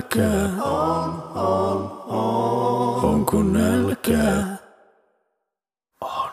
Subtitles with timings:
[0.00, 0.62] nälkää?
[0.62, 3.04] On, on, on.
[3.04, 4.56] Onko nälkää?
[6.00, 6.30] On.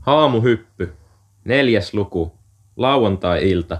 [0.00, 0.92] Haamuhyppy.
[1.44, 2.32] Neljäs luku.
[2.76, 3.78] Lauantai-ilta.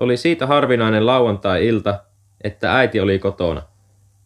[0.00, 2.04] Oli siitä harvinainen lauantai-ilta,
[2.44, 3.62] että äiti oli kotona.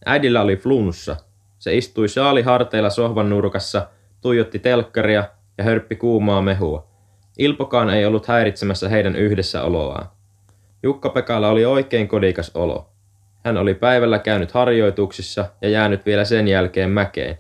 [0.06, 1.16] Äidillä oli flunssa.
[1.58, 3.88] Se istui saali harteilla sohvan nurkassa,
[4.20, 5.24] tuijotti telkkaria
[5.58, 6.86] ja hörppi kuumaa mehua.
[7.38, 10.15] Ilpokaan ei ollut häiritsemässä heidän yhdessäoloaan.
[10.82, 12.90] Jukka-Pekalla oli oikein kodikas olo.
[13.44, 17.38] Hän oli päivällä käynyt harjoituksissa ja jäänyt vielä sen jälkeen mäkeen.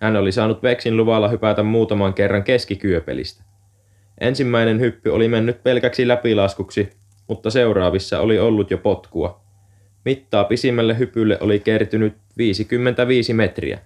[0.00, 3.44] Hän oli saanut Veksin luvalla hypätä muutaman kerran keskikyöpelistä.
[4.20, 6.90] Ensimmäinen hyppy oli mennyt pelkäksi läpilaskuksi,
[7.28, 9.40] mutta seuraavissa oli ollut jo potkua.
[10.04, 13.78] Mittaa pisimmälle hypylle oli kertynyt 55 metriä.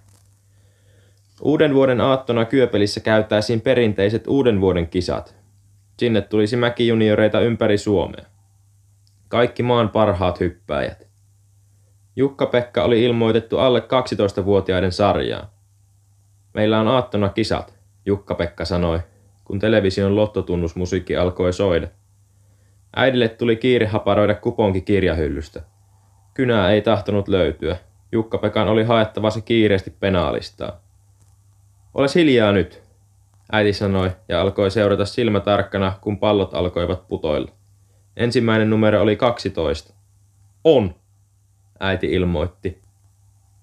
[1.41, 5.35] Uuden vuoden aattona Kyöpelissä käytäisiin perinteiset uuden vuoden kisat.
[5.99, 8.25] Sinne tulisi mäkijunioreita ympäri Suomea.
[9.27, 11.07] Kaikki maan parhaat hyppäjät.
[12.15, 15.47] Jukka-Pekka oli ilmoitettu alle 12-vuotiaiden sarjaan.
[16.53, 18.99] Meillä on aattona kisat, Jukka-Pekka sanoi,
[19.43, 21.87] kun television lottotunnusmusiikki alkoi soida.
[22.95, 25.61] Äidille tuli kiire haparoida kuponki kirjahyllystä.
[26.33, 27.77] Kynää ei tahtonut löytyä.
[28.11, 30.81] Jukka-Pekan oli haettava se kiireesti penaalistaa.
[31.93, 32.83] Oles hiljaa nyt,
[33.51, 37.56] äiti sanoi ja alkoi seurata silmätarkkana, kun pallot alkoivat putoilla.
[38.17, 39.93] Ensimmäinen numero oli 12.
[40.63, 40.95] On,
[41.79, 42.81] äiti ilmoitti.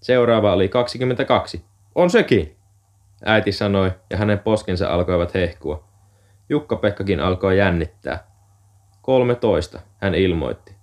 [0.01, 1.65] Seuraava oli 22.
[1.95, 2.57] On sekin,
[3.25, 5.85] äiti sanoi ja hänen poskensa alkoivat hehkua.
[6.49, 8.27] Jukka-Pekkakin alkoi jännittää.
[9.03, 10.75] 13, hän ilmoitti.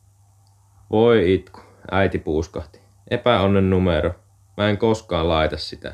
[0.89, 1.59] Voi itku,
[1.91, 2.79] äiti puuskahti.
[3.11, 4.13] Epäonnen numero.
[4.57, 5.93] Mä en koskaan laita sitä.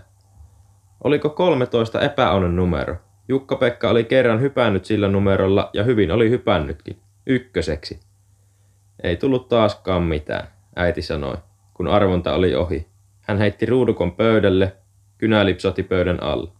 [1.03, 2.95] Oliko 13 epäonnen numero?
[3.27, 7.06] Jukka-Pekka oli kerran hypännyt sillä numerolla ja hyvin oli hypännytkin.
[7.29, 7.99] Ykköseksi.
[9.03, 11.37] Ei tullut taaskaan mitään, äiti sanoi,
[11.73, 12.87] kun arvonta oli ohi.
[13.21, 14.75] Hän heitti ruudukon pöydälle,
[15.17, 16.51] kynä lipsahti pöydän alla.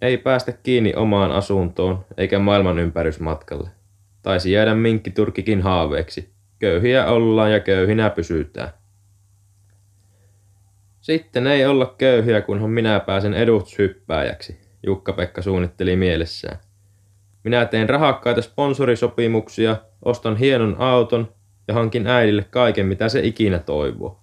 [0.00, 3.70] Ei päästä kiinni omaan asuntoon eikä maailman ympärysmatkalle.
[4.22, 6.34] Taisi jäädä minkkiturkikin haaveeksi.
[6.58, 8.70] Köyhiä ollaan ja köyhinä pysytään.
[11.00, 16.58] Sitten ei olla köyhiä, kunhan minä pääsen edustushyppääjäksi, Jukka-Pekka suunnitteli mielessään.
[17.44, 21.34] Minä teen rahakkaita sponsorisopimuksia, ostan hienon auton
[21.68, 24.20] ja hankin äidille kaiken, mitä se ikinä toivoo.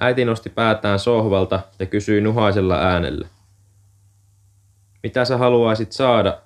[0.00, 3.28] Äiti nosti päätään sohvalta ja kysyi nuhaisella äänellä.
[5.02, 6.38] Mitä sä haluaisit saada,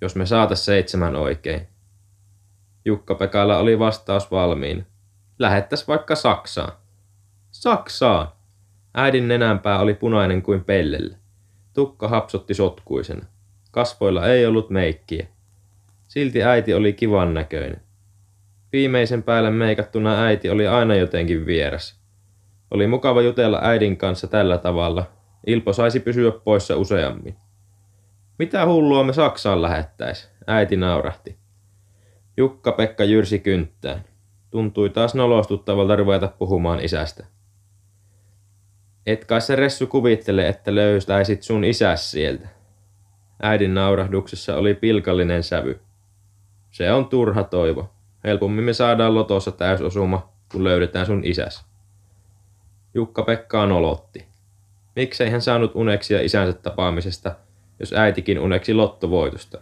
[0.00, 1.68] jos me saatas seitsemän oikein?
[2.84, 4.84] Jukka-Pekalla oli vastaus valmiina.
[5.38, 6.72] Lähettäs vaikka Saksaan.
[7.50, 8.28] Saksaan!
[8.94, 11.16] Äidin nenänpää oli punainen kuin pellellä.
[11.72, 13.26] Tukka hapsotti sotkuisena.
[13.70, 15.26] Kasvoilla ei ollut meikkiä.
[16.08, 17.80] Silti äiti oli kivan näköinen.
[18.72, 22.00] Viimeisen päälle meikattuna äiti oli aina jotenkin vieras.
[22.70, 25.06] Oli mukava jutella äidin kanssa tällä tavalla.
[25.46, 27.36] Ilpo saisi pysyä poissa useammin.
[28.38, 30.30] Mitä hullua me Saksaan lähettäis?
[30.46, 31.36] Äiti naurahti.
[32.36, 34.04] Jukka-Pekka jyrsi kynttään.
[34.50, 37.26] Tuntui taas nolostuttavalta ruveta puhumaan isästä.
[39.06, 42.57] Et kai se Ressu kuvittele, että löytäisit sun isäs sieltä.
[43.42, 45.80] Äidin naurahduksessa oli pilkallinen sävy.
[46.70, 47.90] Se on turha toivo.
[48.24, 51.64] Helpommin me saadaan lotossa täysosuma, kun löydetään sun isäs.
[52.94, 54.24] Jukka-Pekka olotti.
[54.96, 57.34] Miksei hän saanut uneksia isänsä tapaamisesta,
[57.80, 59.58] jos äitikin uneksi lottovoitosta?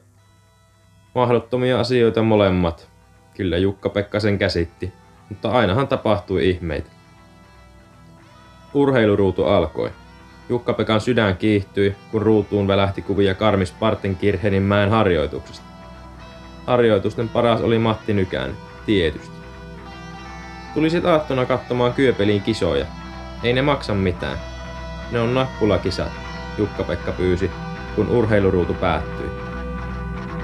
[1.14, 2.90] Mahdottomia asioita molemmat.
[3.34, 4.92] Kyllä Jukka-Pekka sen käsitti,
[5.28, 6.90] mutta ainahan tapahtui ihmeitä.
[8.74, 9.92] Urheiluruutu alkoi.
[10.48, 13.74] Jukka-Pekan sydän kiihtyi, kun ruutuun välähti kuvia Karmis
[14.62, 15.64] mäen harjoituksesta.
[16.66, 18.50] Harjoitusten paras oli Matti Nykään,
[18.86, 19.36] tietysti.
[20.74, 22.86] Tulisit aattona katsomaan Kyöpeliin kisoja.
[23.42, 24.38] Ei ne maksa mitään.
[25.12, 26.12] Ne on nappulakisat,
[26.58, 27.50] Jukka-Pekka pyysi,
[27.96, 29.30] kun urheiluruutu päättyi.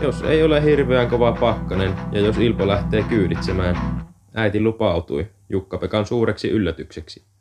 [0.03, 3.77] Jos ei ole hirveän kova pakkanen ja jos Ilpo lähtee kyyditsemään,
[4.35, 7.32] äiti lupautui Jukka-Pekan suureksi yllätykseksi.